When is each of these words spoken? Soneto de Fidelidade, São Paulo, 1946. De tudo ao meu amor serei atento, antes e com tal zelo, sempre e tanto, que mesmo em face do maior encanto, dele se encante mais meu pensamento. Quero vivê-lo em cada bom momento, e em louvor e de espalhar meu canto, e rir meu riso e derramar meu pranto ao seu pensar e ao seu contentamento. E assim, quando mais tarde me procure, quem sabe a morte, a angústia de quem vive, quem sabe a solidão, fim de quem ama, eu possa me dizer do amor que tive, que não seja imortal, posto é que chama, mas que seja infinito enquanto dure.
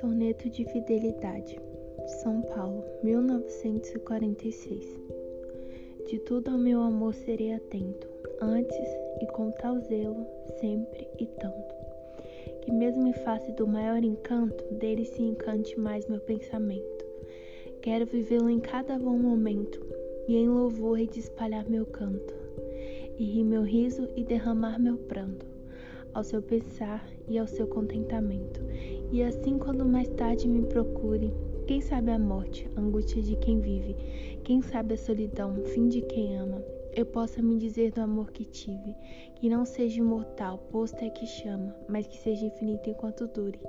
Soneto 0.00 0.48
de 0.50 0.64
Fidelidade, 0.66 1.58
São 2.22 2.42
Paulo, 2.42 2.84
1946. 3.02 5.00
De 6.06 6.18
tudo 6.18 6.50
ao 6.50 6.58
meu 6.58 6.82
amor 6.82 7.14
serei 7.14 7.54
atento, 7.54 8.06
antes 8.42 8.86
e 9.22 9.26
com 9.28 9.50
tal 9.52 9.78
zelo, 9.80 10.26
sempre 10.60 11.08
e 11.18 11.24
tanto, 11.24 11.74
que 12.60 12.70
mesmo 12.72 13.06
em 13.06 13.14
face 13.14 13.50
do 13.52 13.66
maior 13.66 14.04
encanto, 14.04 14.62
dele 14.74 15.06
se 15.06 15.22
encante 15.22 15.80
mais 15.80 16.06
meu 16.06 16.20
pensamento. 16.20 17.06
Quero 17.80 18.04
vivê-lo 18.04 18.50
em 18.50 18.60
cada 18.60 18.98
bom 18.98 19.16
momento, 19.16 19.80
e 20.28 20.36
em 20.36 20.46
louvor 20.46 21.00
e 21.00 21.06
de 21.06 21.20
espalhar 21.20 21.66
meu 21.70 21.86
canto, 21.86 22.34
e 23.18 23.24
rir 23.24 23.44
meu 23.44 23.62
riso 23.62 24.10
e 24.14 24.22
derramar 24.22 24.78
meu 24.78 24.98
pranto 24.98 25.55
ao 26.16 26.24
seu 26.24 26.40
pensar 26.40 27.06
e 27.28 27.38
ao 27.38 27.46
seu 27.46 27.66
contentamento. 27.66 28.62
E 29.12 29.22
assim, 29.22 29.58
quando 29.58 29.84
mais 29.84 30.08
tarde 30.08 30.48
me 30.48 30.62
procure, 30.62 31.30
quem 31.66 31.82
sabe 31.82 32.10
a 32.10 32.18
morte, 32.18 32.66
a 32.74 32.80
angústia 32.80 33.20
de 33.20 33.36
quem 33.36 33.60
vive, 33.60 33.94
quem 34.42 34.62
sabe 34.62 34.94
a 34.94 34.96
solidão, 34.96 35.62
fim 35.66 35.88
de 35.88 36.00
quem 36.00 36.38
ama, 36.38 36.64
eu 36.94 37.04
possa 37.04 37.42
me 37.42 37.58
dizer 37.58 37.92
do 37.92 38.00
amor 38.00 38.30
que 38.30 38.46
tive, 38.46 38.96
que 39.34 39.50
não 39.50 39.66
seja 39.66 39.98
imortal, 39.98 40.56
posto 40.70 41.04
é 41.04 41.10
que 41.10 41.26
chama, 41.26 41.76
mas 41.86 42.06
que 42.06 42.16
seja 42.16 42.46
infinito 42.46 42.88
enquanto 42.88 43.26
dure. 43.26 43.60